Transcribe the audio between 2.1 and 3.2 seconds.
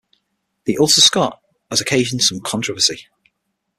some controversy.